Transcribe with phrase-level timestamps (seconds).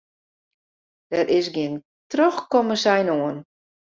[1.11, 1.75] Der is gjin
[2.11, 3.37] trochkommensein oan.